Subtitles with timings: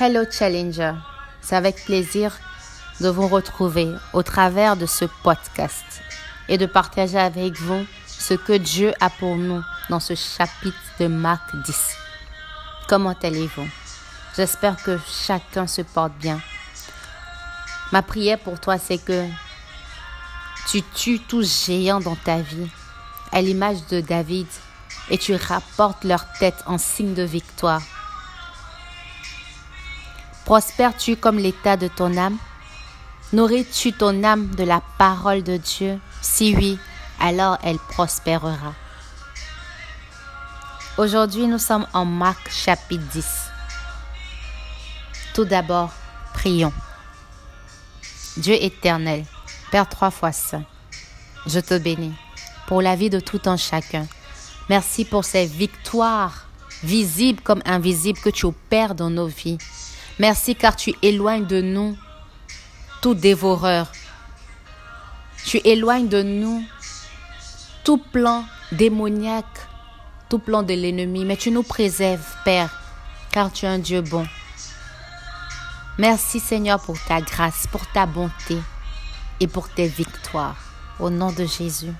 [0.00, 0.94] Hello Challenger,
[1.40, 2.36] c'est avec plaisir
[3.00, 5.84] de vous retrouver au travers de ce podcast
[6.48, 11.06] et de partager avec vous ce que Dieu a pour nous dans ce chapitre de
[11.06, 11.96] Marc 10.
[12.88, 13.68] Comment allez-vous?
[14.36, 16.40] J'espère que chacun se porte bien.
[17.92, 19.28] Ma prière pour toi, c'est que
[20.68, 22.68] tu tues tout géant dans ta vie,
[23.30, 24.48] à l'image de David,
[25.08, 27.82] et tu rapportes leur tête en signe de victoire.
[30.44, 32.36] Prospères-tu comme l'état de ton âme?
[33.32, 35.98] Nourris-tu ton âme de la parole de Dieu?
[36.20, 36.78] Si oui,
[37.18, 38.74] alors elle prospérera.
[40.98, 43.26] Aujourd'hui, nous sommes en Marc chapitre 10.
[45.34, 45.90] Tout d'abord,
[46.34, 46.72] prions.
[48.36, 49.24] Dieu éternel,
[49.70, 50.64] Père trois fois saint,
[51.46, 52.14] je te bénis
[52.66, 54.06] pour la vie de tout un chacun.
[54.68, 56.46] Merci pour ces victoires
[56.82, 59.58] visibles comme invisibles que tu opères dans nos vies.
[60.18, 61.96] Merci car tu éloignes de nous
[63.02, 63.90] tout dévoreur.
[65.44, 66.64] Tu éloignes de nous
[67.82, 69.68] tout plan démoniaque,
[70.28, 72.70] tout plan de l'ennemi, mais tu nous préserves, Père,
[73.30, 74.26] car tu es un Dieu bon.
[75.98, 78.58] Merci Seigneur pour ta grâce, pour ta bonté
[79.40, 80.56] et pour tes victoires.
[80.98, 81.92] Au nom de Jésus.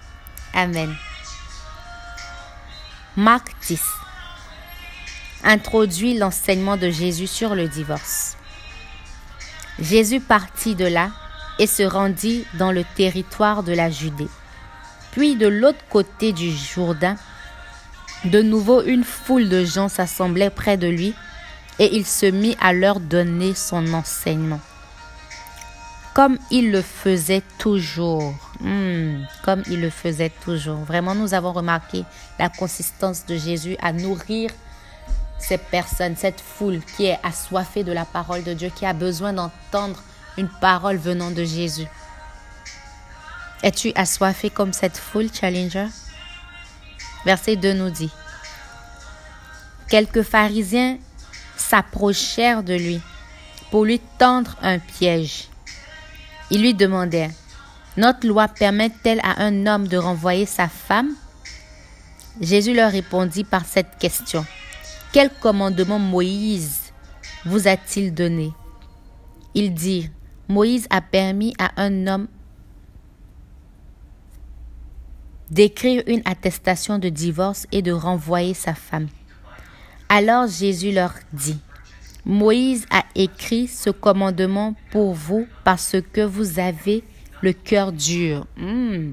[0.55, 0.95] Amen.
[3.17, 3.81] Marc 10
[5.45, 8.37] introduit l'enseignement de Jésus sur le divorce.
[9.79, 11.11] Jésus partit de là
[11.59, 14.29] et se rendit dans le territoire de la Judée.
[15.13, 17.17] Puis de l'autre côté du Jourdain,
[18.25, 21.15] de nouveau une foule de gens s'assemblait près de lui
[21.79, 24.61] et il se mit à leur donner son enseignement.
[26.15, 28.35] Comme il le faisait toujours.
[28.61, 30.79] Hmm, comme il le faisait toujours.
[30.79, 32.05] Vraiment, nous avons remarqué
[32.39, 34.51] la consistance de Jésus à nourrir
[35.47, 39.33] ces personnes, cette foule qui est assoiffée de la parole de Dieu, qui a besoin
[39.33, 40.03] d'entendre
[40.39, 41.87] une parole venant de Jésus.
[43.63, 45.89] Es-tu assoiffé comme cette foule, Challenger?
[47.25, 48.11] Verset 2 nous dit,
[49.89, 50.99] Quelques pharisiens
[51.57, 53.01] s'approchèrent de lui
[53.71, 55.49] pour lui tendre un piège.
[56.51, 57.31] Ils lui demandèrent,
[57.97, 61.11] Notre loi permet-elle à un homme de renvoyer sa femme?
[62.41, 64.45] Jésus leur répondit par cette question.
[65.15, 66.93] Quel commandement Moïse
[67.47, 68.51] vous a-t-il donné?
[69.55, 70.11] Il dit,
[70.49, 72.27] Moïse a permis à un homme
[75.53, 79.07] d'écrire une attestation de divorce et de renvoyer sa femme.
[80.09, 81.61] Alors Jésus leur dit,
[82.25, 87.05] Moïse a écrit ce commandement pour vous parce que vous avez
[87.41, 88.49] le cœur dur.
[88.57, 89.13] Hmm.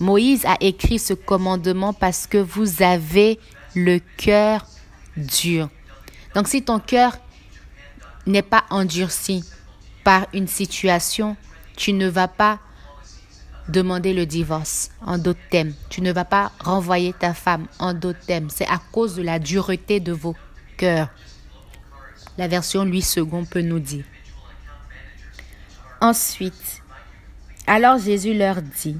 [0.00, 3.38] Moïse a écrit ce commandement parce que vous avez
[3.76, 4.66] le cœur
[6.34, 7.18] Donc si ton cœur
[8.26, 9.44] n'est pas endurci
[10.04, 11.36] par une situation,
[11.76, 12.58] tu ne vas pas
[13.68, 15.74] demander le divorce en d'autres thèmes.
[15.90, 18.50] Tu ne vas pas renvoyer ta femme en d'autres thèmes.
[18.50, 20.34] C'est à cause de la dureté de vos
[20.76, 21.08] cœurs.
[22.36, 24.04] La version 8 second peut nous dire.
[26.00, 26.82] Ensuite,
[27.66, 28.96] alors Jésus leur dit,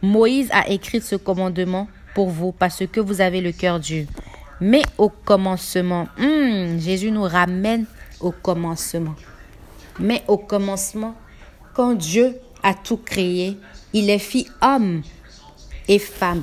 [0.00, 4.06] Moïse a écrit ce commandement pour vous parce que vous avez le cœur dur.
[4.66, 7.84] Mais au commencement, hmm, Jésus nous ramène
[8.18, 9.14] au commencement.
[9.98, 11.14] Mais au commencement,
[11.74, 13.58] quand Dieu a tout créé,
[13.92, 15.02] il est fit homme
[15.86, 16.42] et femme.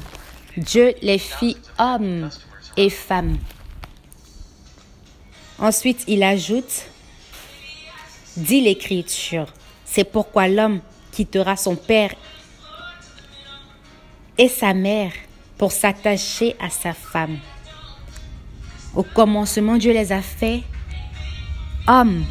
[0.55, 2.29] Dieu les fit homme
[2.77, 3.39] et femme.
[5.57, 6.85] Ensuite, il ajoute,
[8.37, 9.47] dit l'Écriture,
[9.83, 12.13] c'est pourquoi l'homme quittera son père
[14.37, 15.11] et sa mère
[15.57, 17.39] pour s'attacher à sa femme.
[18.95, 20.63] Au commencement, Dieu les a fait
[21.87, 22.25] hommes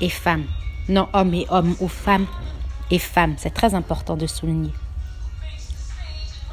[0.00, 0.46] et femmes.
[0.88, 2.26] Non hommes et hommes ou femmes
[2.90, 3.34] et femmes.
[3.38, 4.72] C'est très important de souligner.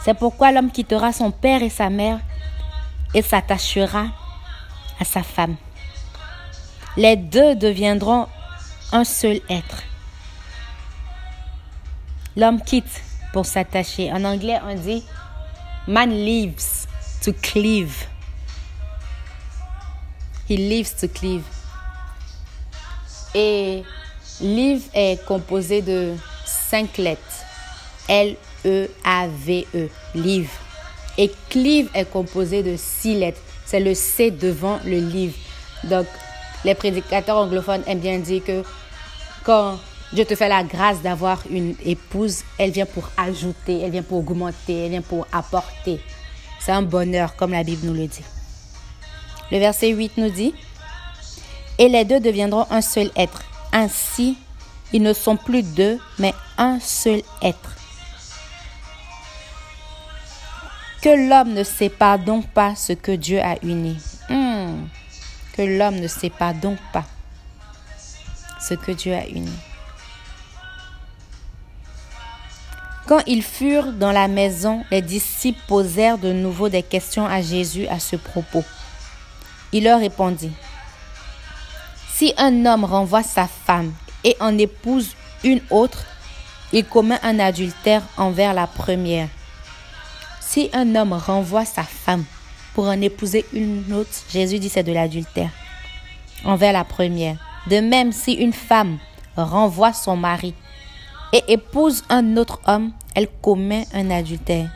[0.01, 2.19] C'est pourquoi l'homme quittera son père et sa mère
[3.13, 4.07] et s'attachera
[4.99, 5.55] à sa femme.
[6.97, 8.27] Les deux deviendront
[8.91, 9.83] un seul être.
[12.35, 13.01] L'homme quitte
[13.33, 14.11] pour s'attacher.
[14.11, 15.03] En anglais, on dit
[15.87, 16.87] man leaves
[17.23, 18.07] to cleave.
[20.47, 21.43] He lives to cleave.
[23.33, 23.83] Et
[24.41, 26.13] live est composé de
[26.45, 27.21] cinq lettres.
[28.07, 29.89] L-E-A-V-E.
[30.13, 30.51] Live.
[31.17, 33.41] Et cleave est composé de six lettres.
[33.65, 35.35] C'est le C devant le live.
[35.83, 36.05] Donc,
[36.63, 38.63] les prédicateurs anglophones aiment bien dire que
[39.43, 39.79] quand
[40.13, 44.19] Dieu te fait la grâce d'avoir une épouse, elle vient pour ajouter, elle vient pour
[44.19, 45.99] augmenter, elle vient pour apporter.
[46.59, 48.23] C'est un bonheur, comme la Bible nous le dit.
[49.51, 50.53] Le verset 8 nous dit,
[51.77, 53.43] et les deux deviendront un seul être.
[53.71, 54.37] Ainsi,
[54.93, 57.75] ils ne sont plus deux, mais un seul être.
[61.01, 63.97] Que l'homme ne sépare donc pas ce que Dieu a uni.
[64.29, 64.87] Hmm.
[65.55, 67.03] Que l'homme ne sépare donc pas
[68.59, 69.51] ce que Dieu a uni.
[73.07, 77.85] Quand ils furent dans la maison, les disciples posèrent de nouveau des questions à Jésus
[77.87, 78.63] à ce propos.
[79.75, 80.53] Il leur répondit,
[82.13, 83.91] Si un homme renvoie sa femme
[84.23, 86.05] et en épouse une autre,
[86.71, 89.27] il commet un adultère envers la première.
[90.39, 92.23] Si un homme renvoie sa femme
[92.73, 95.51] pour en épouser une autre, Jésus dit c'est de l'adultère
[96.45, 97.35] envers la première.
[97.67, 98.97] De même, si une femme
[99.35, 100.53] renvoie son mari
[101.33, 104.69] et épouse un autre homme, elle commet un adultère.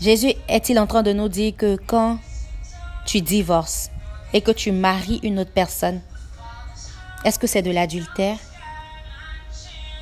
[0.00, 2.18] Jésus est-il en train de nous dire que quand
[3.04, 3.90] tu divorces
[4.32, 6.00] et que tu maries une autre personne,
[7.24, 8.38] est-ce que c'est de l'adultère?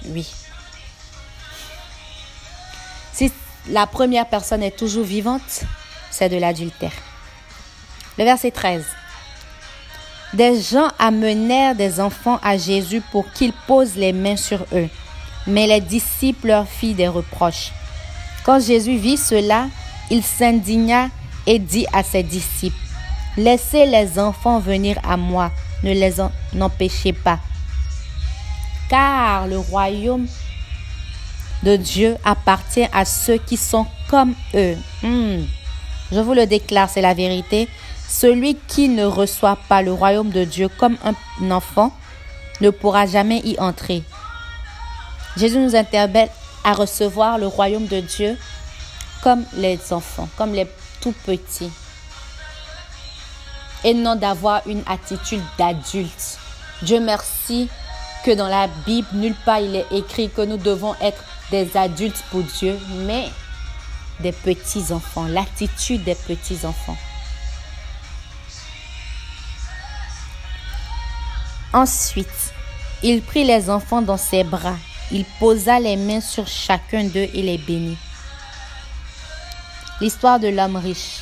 [0.06, 0.24] Oui.
[3.12, 3.32] Si
[3.70, 5.64] la première personne est toujours vivante,
[6.12, 6.92] c'est de l'adultère.
[8.16, 8.84] Le verset 13.
[10.34, 14.88] Des gens amenèrent des enfants à Jésus pour qu'il pose les mains sur eux.
[15.48, 17.72] Mais les disciples leur firent des reproches.
[18.44, 19.66] Quand Jésus vit cela,
[20.10, 21.08] il s'indigna
[21.46, 22.76] et dit à ses disciples,
[23.37, 25.52] Laissez les enfants venir à moi,
[25.84, 26.14] ne les
[26.60, 27.38] empêchez pas.
[28.90, 30.26] Car le royaume
[31.62, 34.76] de Dieu appartient à ceux qui sont comme eux.
[35.02, 35.44] Hmm.
[36.10, 37.69] Je vous le déclare, c'est la vérité.
[38.08, 41.93] Celui qui ne reçoit pas le royaume de Dieu comme un enfant
[42.60, 44.02] ne pourra jamais y entrer.
[45.37, 46.31] Jésus nous interpelle
[46.64, 48.37] à recevoir le royaume de Dieu
[49.23, 50.67] comme les enfants, comme les
[51.00, 51.70] tout petits.
[53.85, 56.38] Et non d'avoir une attitude d'adulte.
[56.82, 57.69] Dieu merci
[58.25, 62.23] que dans la Bible, nulle part il est écrit que nous devons être des adultes
[62.31, 63.31] pour Dieu, mais
[64.20, 66.97] des petits enfants, l'attitude des petits enfants.
[71.73, 72.53] Ensuite,
[73.03, 74.76] il prit les enfants dans ses bras,
[75.12, 77.99] il posa les mains sur chacun d'eux et les bénit.
[80.00, 81.20] L'histoire de l'homme riche.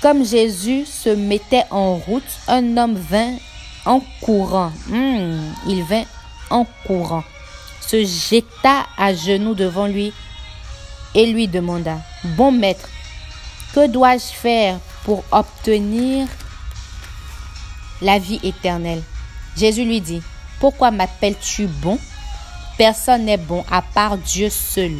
[0.00, 3.34] Comme Jésus se mettait en route, un homme vint
[3.84, 4.72] en courant.
[4.88, 6.04] Hmm, il vint
[6.50, 7.24] en courant,
[7.80, 10.12] se jeta à genoux devant lui
[11.14, 11.98] et lui demanda,
[12.36, 12.88] Bon maître,
[13.74, 16.28] que dois-je faire pour obtenir
[18.00, 19.02] la vie éternelle
[19.56, 20.22] Jésus lui dit,
[20.60, 21.98] Pourquoi m'appelles-tu bon?
[22.78, 24.92] Personne n'est bon à part Dieu seul.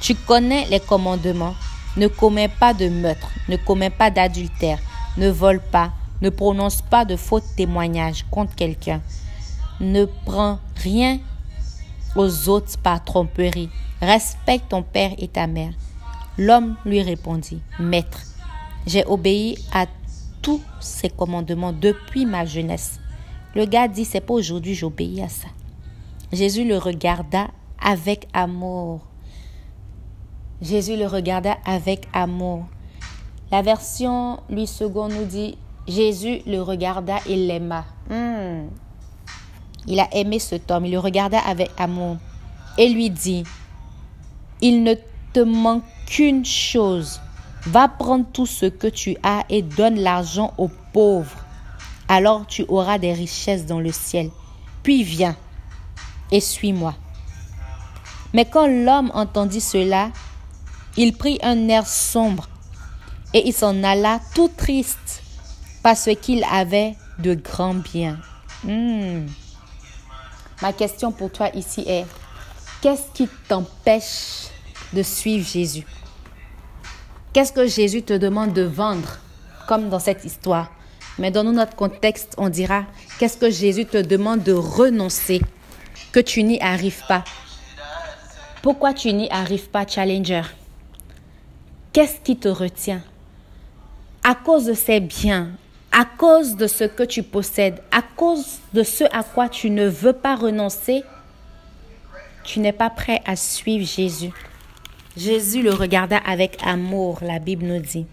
[0.00, 1.54] Tu connais les commandements.
[1.96, 4.78] Ne commets pas de meurtre, ne commets pas d'adultère,
[5.16, 5.90] ne vole pas,
[6.22, 9.00] ne prononce pas de faux témoignages contre quelqu'un.
[9.80, 11.18] Ne prends rien
[12.14, 13.70] aux autres par tromperie.
[14.00, 15.72] Respecte ton père et ta mère.
[16.36, 18.22] L'homme lui répondit, Maître,
[18.86, 19.86] j'ai obéi à
[20.40, 23.00] tous ces commandements depuis ma jeunesse.
[23.56, 25.48] Le gars dit, c'est pas aujourd'hui, j'obéis à ça.
[26.32, 27.48] Jésus le regarda
[27.82, 29.07] avec amour.
[30.60, 32.66] Jésus le regarda avec amour.
[33.50, 35.56] La version lui seconde nous dit,
[35.86, 37.84] Jésus le regarda et l'aima.
[38.10, 38.68] Hmm.
[39.86, 42.16] Il a aimé cet homme, il le regarda avec amour
[42.76, 43.44] et lui dit,
[44.60, 44.94] il ne
[45.32, 47.20] te manque qu'une chose.
[47.66, 51.44] Va prendre tout ce que tu as et donne l'argent aux pauvres
[52.08, 54.30] alors tu auras des richesses dans le ciel.
[54.82, 55.36] Puis viens
[56.32, 56.94] et suis-moi.
[58.32, 60.10] Mais quand l'homme entendit cela,
[60.98, 62.48] il prit un air sombre
[63.32, 65.22] et il s'en alla tout triste
[65.82, 68.18] parce qu'il avait de grands biens.
[68.64, 69.26] Hmm.
[70.60, 72.04] Ma question pour toi ici est,
[72.82, 74.48] qu'est-ce qui t'empêche
[74.92, 75.86] de suivre Jésus?
[77.32, 79.18] Qu'est-ce que Jésus te demande de vendre,
[79.68, 80.72] comme dans cette histoire?
[81.20, 82.84] Mais dans notre contexte, on dira,
[83.20, 85.40] qu'est-ce que Jésus te demande de renoncer,
[86.10, 87.22] que tu n'y arrives pas?
[88.62, 90.42] Pourquoi tu n'y arrives pas, Challenger?
[91.92, 93.02] Qu'est-ce qui te retient?
[94.22, 95.50] À cause de ces biens,
[95.90, 99.88] à cause de ce que tu possèdes, à cause de ce à quoi tu ne
[99.88, 101.02] veux pas renoncer,
[102.44, 104.32] tu n'es pas prêt à suivre Jésus.
[105.16, 108.06] Jésus le regarda avec amour, la Bible nous dit.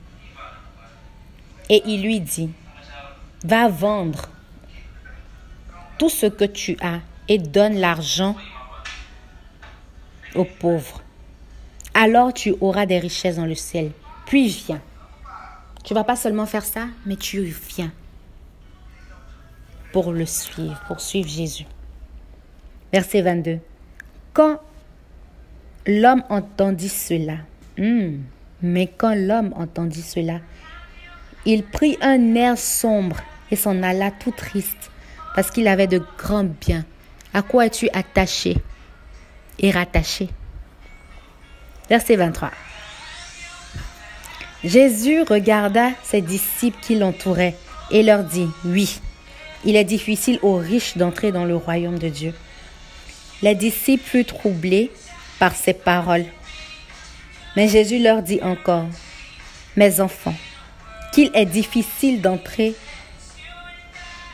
[1.70, 2.50] Et il lui dit,
[3.44, 4.30] Va vendre
[6.00, 8.36] tout ce que tu as et donne l'argent
[10.34, 11.02] aux pauvres.
[11.98, 13.92] Alors tu auras des richesses dans le ciel.
[14.26, 14.82] Puis viens
[15.86, 17.92] Tu vas pas seulement faire ça, mais tu viens
[19.94, 21.66] pour le suivre, pour suivre Jésus.
[22.92, 23.60] Verset 22.
[24.34, 24.60] Quand
[25.88, 27.38] l'homme entendit cela,
[27.78, 28.18] hmm,
[28.62, 30.42] mais quand l'homme entendit cela,
[31.46, 33.22] il prit un air sombre
[33.52, 34.92] et s'en alla tout triste,
[35.34, 36.84] parce qu'il avait de grands biens.
[37.34, 38.58] À quoi es-tu attaché
[39.60, 40.30] et rattaché?
[41.90, 42.52] Verset 23.
[44.64, 47.56] Jésus regarda ses disciples qui l'entouraient
[47.92, 49.00] et leur dit, Oui,
[49.64, 52.34] il est difficile aux riches d'entrer dans le royaume de Dieu.
[53.44, 54.92] Les disciples furent troublés
[55.38, 56.26] par ces paroles.
[57.56, 58.86] Mais Jésus leur dit encore,
[59.76, 60.36] Mes enfants,
[61.14, 62.74] qu'il est difficile d'entrer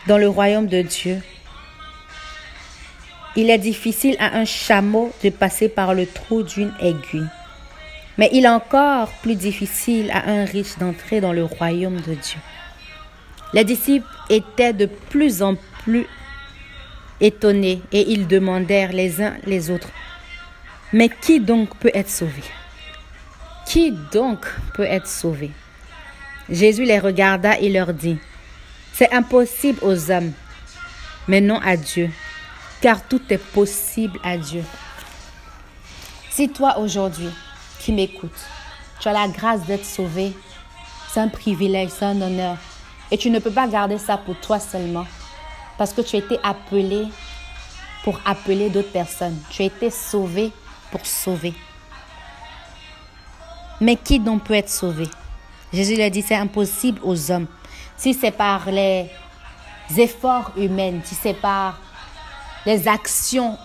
[0.08, 1.22] dans le royaume de Dieu.
[3.36, 7.28] Il est difficile à un chameau de passer par le trou d'une aiguille.
[8.22, 12.38] Mais il est encore plus difficile à un riche d'entrer dans le royaume de Dieu.
[13.52, 16.06] Les disciples étaient de plus en plus
[17.20, 19.90] étonnés et ils demandèrent les uns les autres,
[20.94, 22.44] mais qui donc peut être sauvé
[23.66, 25.50] Qui donc peut être sauvé?
[26.48, 28.20] Jésus les regarda et leur dit,
[28.94, 30.34] c'est impossible aux hommes,
[31.28, 32.12] mais non à Dieu,
[32.82, 34.64] car tout est possible à Dieu.
[36.30, 37.32] Si toi aujourd'hui,
[37.82, 38.32] qui m'écoute.
[39.00, 40.34] Tu as la grâce d'être sauvé.
[41.10, 42.58] C'est un privilège, c'est un honneur.
[43.10, 45.06] Et tu ne peux pas garder ça pour toi seulement.
[45.78, 47.08] Parce que tu as été appelé
[48.04, 49.38] pour appeler d'autres personnes.
[49.50, 50.52] Tu as été sauvé
[50.92, 51.54] pour sauver.
[53.80, 55.08] Mais qui donc peut être sauvé?
[55.74, 57.48] Jésus lui a dit, c'est impossible aux hommes.
[57.98, 59.10] Si c'est par les
[59.98, 61.80] efforts humains, si c'est par
[62.66, 63.58] les actions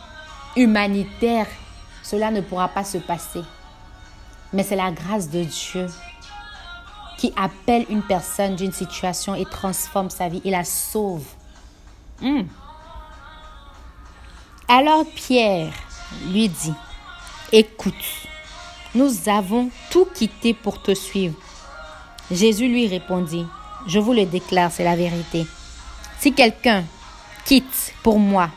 [0.56, 1.48] humanitaires,
[2.02, 3.42] cela ne pourra pas se passer.
[4.56, 5.86] Mais c'est la grâce de Dieu
[7.18, 11.26] qui appelle une personne d'une situation et transforme sa vie et la sauve.
[12.22, 12.44] Hmm.
[14.66, 15.74] Alors Pierre
[16.32, 16.72] lui dit,
[17.52, 17.94] écoute,
[18.94, 21.36] nous avons tout quitté pour te suivre.
[22.30, 23.46] Jésus lui répondit,
[23.86, 25.46] je vous le déclare, c'est la vérité.
[26.18, 26.82] Si quelqu'un
[27.44, 28.48] quitte pour moi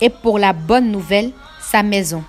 [0.00, 2.22] et pour la bonne nouvelle sa maison,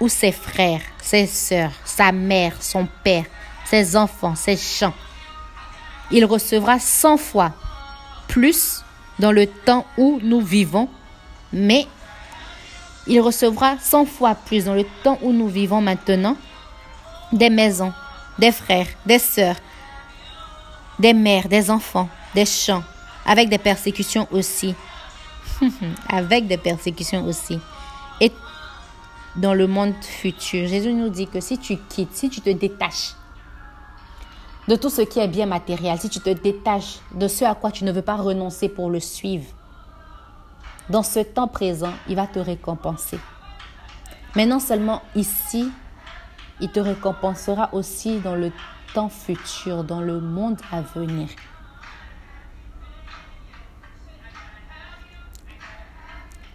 [0.00, 3.24] ou ses frères, ses sœurs, sa mère, son père,
[3.64, 4.94] ses enfants, ses champs.
[6.10, 7.52] Il recevra cent fois
[8.28, 8.84] plus
[9.18, 10.88] dans le temps où nous vivons,
[11.52, 11.86] mais
[13.06, 16.36] il recevra cent fois plus dans le temps où nous vivons maintenant
[17.32, 17.92] des maisons,
[18.38, 19.56] des frères, des sœurs,
[20.98, 22.82] des mères, des enfants, des champs,
[23.24, 24.74] avec des persécutions aussi.
[26.08, 27.58] avec des persécutions aussi.
[29.36, 30.66] Dans le monde futur.
[30.66, 33.14] Jésus nous dit que si tu quittes, si tu te détaches
[34.66, 37.70] de tout ce qui est bien matériel, si tu te détaches de ce à quoi
[37.70, 39.46] tu ne veux pas renoncer pour le suivre,
[40.88, 43.18] dans ce temps présent, il va te récompenser.
[44.36, 45.70] Mais non seulement ici,
[46.60, 48.52] il te récompensera aussi dans le
[48.94, 51.28] temps futur, dans le monde à venir.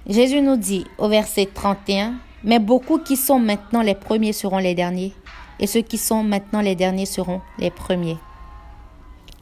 [0.07, 4.75] Jésus nous dit au verset 31, mais beaucoup qui sont maintenant les premiers seront les
[4.75, 5.13] derniers,
[5.59, 8.17] et ceux qui sont maintenant les derniers seront les premiers.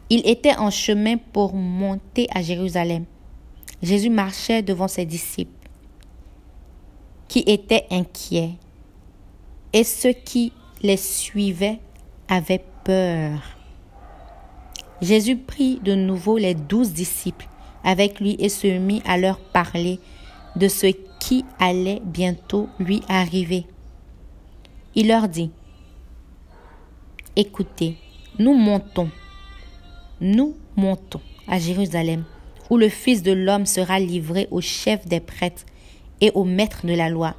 [0.10, 3.06] Il était en chemin pour monter à Jérusalem.
[3.82, 5.70] Jésus marchait devant ses disciples,
[7.28, 8.56] qui étaient inquiets,
[9.72, 10.52] et ceux qui
[10.82, 11.80] les suivaient
[12.28, 13.40] avaient peur.
[15.02, 17.48] Jésus prit de nouveau les douze disciples
[17.84, 20.00] avec lui et se mit à leur parler
[20.56, 20.88] de ce
[21.20, 23.66] qui allait bientôt lui arriver.
[24.96, 25.52] Il leur dit,
[27.36, 27.98] Écoutez,
[28.40, 29.10] nous montons,
[30.22, 32.24] nous montons à Jérusalem,
[32.70, 35.66] où le Fils de l'homme sera livré au chef des prêtres
[36.22, 37.36] et au maître de la loi.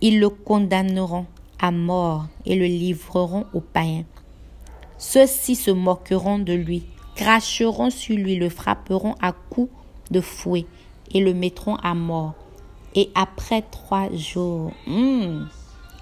[0.00, 1.26] Ils le condamneront
[1.58, 4.04] à mort et le livreront aux païens.
[4.98, 6.84] Ceux-ci se moqueront de lui,
[7.14, 9.70] cracheront sur lui, le frapperont à coups
[10.10, 10.66] de fouet
[11.12, 12.34] et le mettront à mort.
[12.94, 15.46] Et après trois jours, hmm,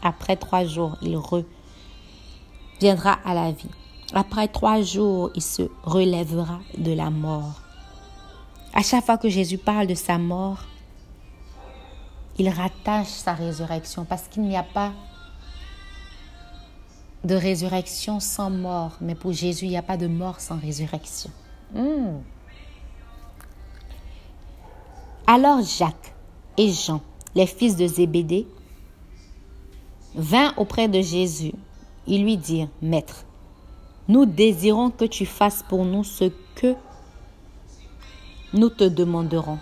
[0.02, 3.70] après trois jours, il reviendra à la vie.
[4.12, 7.60] Après trois jours, il se relèvera de la mort.
[8.72, 10.64] À chaque fois que Jésus parle de sa mort,
[12.38, 14.92] il rattache sa résurrection parce qu'il n'y a pas
[17.24, 18.92] de résurrection sans mort.
[19.00, 21.30] Mais pour Jésus, il n'y a pas de mort sans résurrection.
[21.72, 22.18] Hmm.
[25.26, 26.14] Alors Jacques
[26.58, 27.00] et Jean,
[27.34, 28.46] les fils de Zébédée,
[30.14, 31.52] vinrent auprès de Jésus.
[32.06, 33.24] Ils lui dirent, Maître,
[34.06, 36.74] nous désirons que tu fasses pour nous ce que
[38.52, 39.58] nous te demanderons.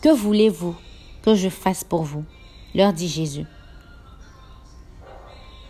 [0.00, 0.76] Que voulez-vous
[1.22, 2.24] que je fasse pour vous?
[2.72, 3.46] Leur dit Jésus.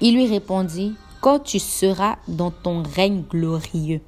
[0.03, 4.03] Il lui répondit, Quand tu seras dans ton règne glorieux,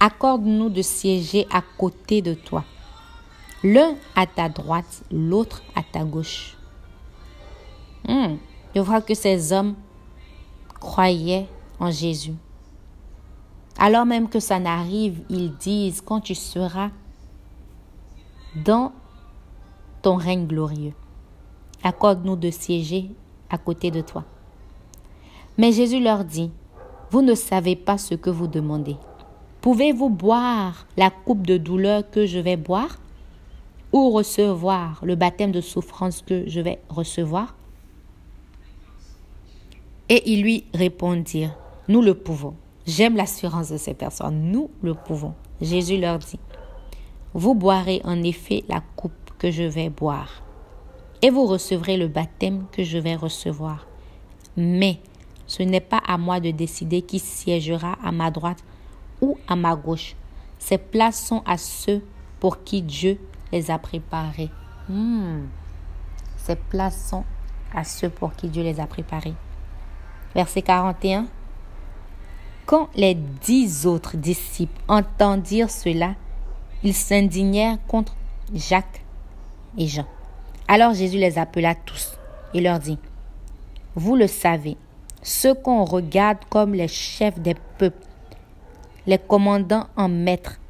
[0.00, 2.64] accorde-nous de siéger à côté de toi,
[3.64, 6.56] l'un à ta droite, l'autre à ta gauche.
[8.06, 8.36] Hmm,
[8.74, 9.74] je vois que ces hommes
[10.80, 11.48] croyaient
[11.80, 12.34] en Jésus.
[13.78, 16.90] Alors même que ça n'arrive, ils disent, quand tu seras
[18.56, 18.92] dans
[20.02, 20.94] ton règne glorieux,
[21.82, 23.10] accorde-nous de siéger
[23.50, 24.24] à côté de toi.
[25.56, 26.50] Mais Jésus leur dit,
[27.10, 28.96] vous ne savez pas ce que vous demandez.
[29.60, 32.98] Pouvez-vous boire la coupe de douleur que je vais boire?
[33.92, 37.56] Ou recevoir le baptême de souffrance que je vais recevoir
[40.08, 41.56] Et ils lui répondirent,
[41.88, 42.54] nous le pouvons.
[42.86, 45.34] J'aime l'assurance de ces personnes, nous le pouvons.
[45.60, 46.38] Jésus leur dit,
[47.34, 50.42] vous boirez en effet la coupe que je vais boire,
[51.20, 53.86] et vous recevrez le baptême que je vais recevoir.
[54.56, 54.98] Mais
[55.46, 58.64] ce n'est pas à moi de décider qui siégera à ma droite
[59.20, 60.14] ou à ma gauche.
[60.58, 62.02] Ces places sont à ceux
[62.40, 63.18] pour qui Dieu
[63.52, 64.50] les a préparées.
[64.88, 65.46] Hmm.
[66.36, 67.14] Ces places
[67.74, 69.34] à ceux pour qui Dieu les a préparées.
[70.34, 71.26] Verset 41.
[72.66, 76.14] Quand les dix autres disciples entendirent cela,
[76.82, 78.14] ils s'indignèrent contre
[78.54, 79.04] Jacques
[79.76, 80.06] et Jean.
[80.68, 82.18] Alors Jésus les appela tous
[82.54, 82.98] et leur dit,
[83.94, 84.76] Vous le savez,
[85.22, 88.06] ceux qu'on regarde comme les chefs des peuples,
[89.06, 90.60] les commandants en maître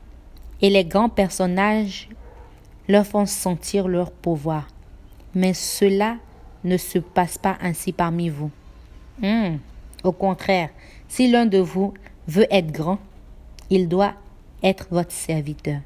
[0.60, 2.08] et les grands personnages
[2.88, 4.66] leur font sentir leur pouvoir.
[5.34, 6.16] Mais cela
[6.64, 8.50] ne se passe pas ainsi parmi vous.
[9.20, 9.58] Hmm.
[10.04, 10.70] Au contraire,
[11.08, 11.94] si l'un de vous
[12.26, 12.98] veut être grand,
[13.70, 14.14] il doit
[14.62, 15.80] être votre serviteur.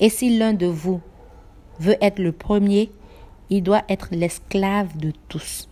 [0.00, 1.00] Et si l'un de vous
[1.78, 2.90] veut être le premier,
[3.50, 5.68] il doit être l'esclave de tous.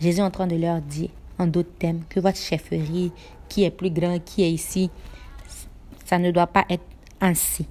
[0.00, 3.12] Jésus est en train de leur dire, en d'autres thèmes, que votre chefferie,
[3.48, 4.90] qui est plus grand, qui est ici,
[6.04, 6.84] ça ne doit pas être
[7.20, 7.66] ainsi.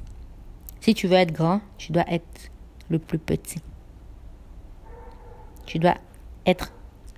[0.87, 2.49] Si tu veux être grand, tu dois être
[2.89, 3.59] le plus petit.
[5.65, 5.97] Tu dois
[6.45, 6.71] être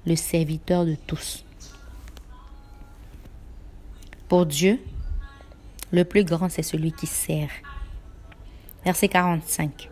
[0.07, 1.45] le serviteur de tous.
[4.27, 4.79] Pour Dieu,
[5.91, 7.51] le plus grand, c'est celui qui sert.
[8.83, 9.87] Verset 45.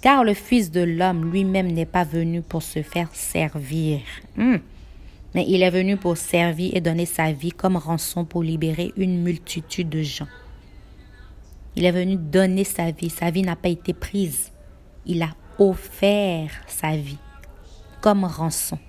[0.00, 4.00] Car le Fils de l'homme lui-même n'est pas venu pour se faire servir,
[4.38, 4.56] hmm.
[5.34, 9.22] mais il est venu pour servir et donner sa vie comme rançon pour libérer une
[9.22, 10.28] multitude de gens.
[11.78, 13.08] Il est venu donner sa vie.
[13.08, 14.50] Sa vie n'a pas été prise.
[15.06, 17.20] Il a offert sa vie
[18.00, 18.80] comme rançon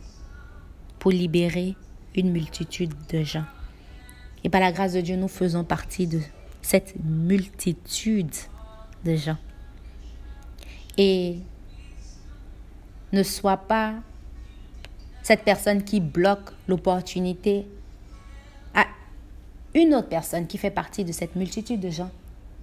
[0.97, 1.75] pour libérer
[2.15, 3.45] une multitude de gens.
[4.43, 6.19] Et par la grâce de Dieu, nous faisons partie de
[6.63, 8.33] cette multitude
[9.05, 9.37] de gens
[10.97, 11.37] et
[13.13, 13.93] ne sois pas
[15.21, 17.67] cette personne qui bloque l'opportunité
[18.73, 18.87] à
[19.75, 22.09] une autre personne qui fait partie de cette multitude de gens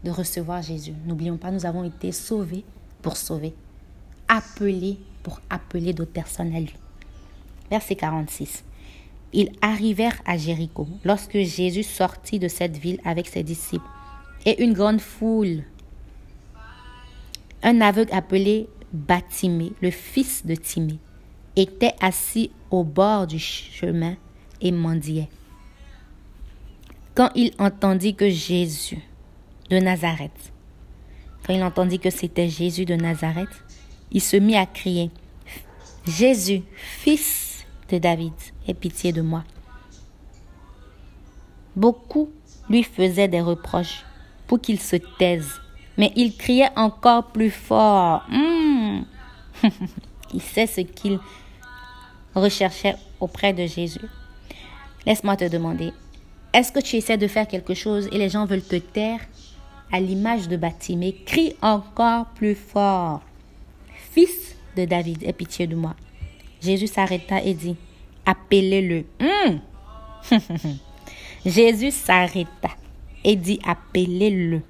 [0.04, 0.94] de recevoir Jésus.
[1.06, 2.64] N'oublions pas, nous avons été sauvés
[3.02, 3.54] pour sauver,
[4.28, 6.74] appelés pour appeler d'autres personnes à lui.
[7.70, 8.64] Verset 46.
[9.32, 13.84] Ils arrivèrent à Jéricho lorsque Jésus sortit de cette ville avec ses disciples
[14.44, 15.64] et une grande foule
[17.62, 20.98] un aveugle appelé Batimé, le fils de Timée,
[21.56, 24.14] était assis au bord du chemin
[24.60, 25.28] et mendiait.
[27.14, 28.98] Quand il entendit que Jésus
[29.70, 30.52] de Nazareth,
[31.44, 33.64] quand il entendit que c'était Jésus de Nazareth,
[34.10, 35.10] il se mit à crier,
[36.06, 38.32] Jésus, fils de David,
[38.68, 39.44] aie pitié de moi.
[41.74, 42.30] Beaucoup
[42.68, 44.04] lui faisaient des reproches
[44.46, 45.60] pour qu'il se taise
[45.96, 48.24] mais il criait encore plus fort.
[48.28, 49.02] Hmm.
[50.34, 51.18] il sait ce qu'il
[52.34, 54.04] recherchait auprès de Jésus.
[55.06, 55.92] Laisse-moi te demander,
[56.52, 59.20] est-ce que tu essaies de faire quelque chose et les gens veulent te taire
[59.92, 63.22] À l'image de Batimée, crie encore plus fort.
[64.12, 65.94] Fils de David, aie pitié de moi.
[66.60, 67.76] Jésus s'arrêta et dit,
[68.24, 69.04] appelez-le.
[69.20, 69.58] Hmm.
[71.46, 72.70] Jésus s'arrêta
[73.24, 74.62] et dit, appelez-le.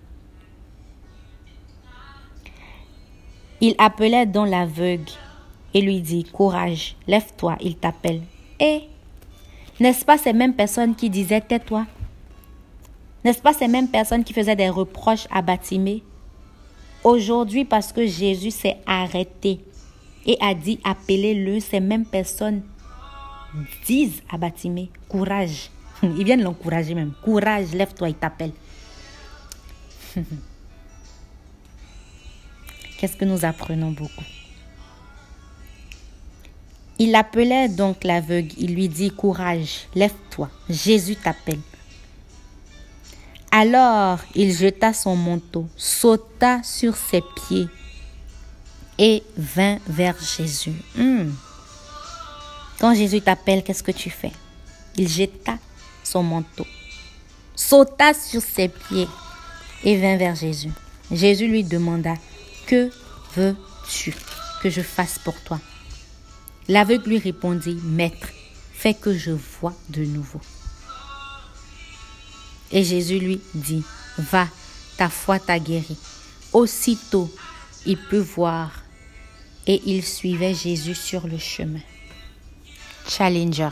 [3.60, 5.10] Il appelait donc l'aveugle
[5.72, 8.20] et lui dit, Courage, lève-toi, il t'appelle.
[8.60, 8.82] Et
[9.80, 11.86] n'est-ce pas ces mêmes personnes qui disaient, Tais-toi?
[13.26, 16.04] N'est-ce pas ces mêmes personnes qui faisaient des reproches à Batimée
[17.02, 19.58] Aujourd'hui, parce que Jésus s'est arrêté
[20.26, 22.62] et a dit, Appelez-le, ces mêmes personnes
[23.84, 25.70] disent à Batimée, Courage,
[26.04, 27.14] Ils viennent l'encourager même.
[27.20, 28.52] Courage, lève-toi, il t'appelle.
[32.98, 34.22] Qu'est-ce que nous apprenons beaucoup?
[37.00, 38.52] Il appelait donc l'aveugle.
[38.56, 41.58] Il lui dit, courage, lève-toi, Jésus t'appelle.
[43.58, 47.68] Alors il jeta son manteau, sauta sur ses pieds
[48.98, 50.74] et vint vers Jésus.
[50.94, 51.30] Hmm.
[52.78, 54.32] Quand Jésus t'appelle, qu'est-ce que tu fais?
[54.98, 55.56] Il jeta
[56.04, 56.66] son manteau,
[57.54, 59.08] sauta sur ses pieds
[59.84, 60.72] et vint vers Jésus.
[61.10, 62.12] Jésus lui demanda,
[62.66, 62.90] Que
[63.36, 64.14] veux-tu
[64.62, 65.58] que je fasse pour toi?
[66.68, 68.28] L'aveugle lui répondit, Maître,
[68.74, 70.42] fais que je vois de nouveau.
[72.72, 73.84] Et Jésus lui dit,
[74.18, 74.48] Va,
[74.96, 75.96] ta foi t'a guéri.
[76.52, 77.32] Aussitôt,
[77.84, 78.70] il peut voir.
[79.66, 81.80] Et il suivait Jésus sur le chemin.
[83.08, 83.70] Challenger.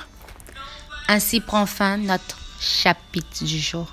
[1.09, 3.93] Ainsi prend fin notre chapitre du jour.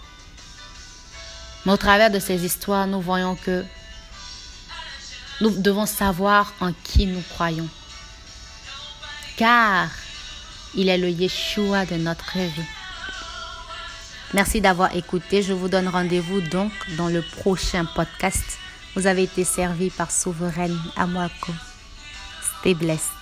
[1.65, 3.63] Mais au travers de ces histoires, nous voyons que
[5.41, 7.69] nous devons savoir en qui nous croyons.
[9.37, 9.89] Car
[10.75, 12.80] il est le Yeshua de notre vie.
[14.33, 15.41] Merci d'avoir écouté.
[15.41, 18.59] Je vous donne rendez-vous donc dans le prochain podcast.
[18.95, 21.51] Vous avez été servi par Souveraine Amwako.
[22.59, 23.20] Stay blessed.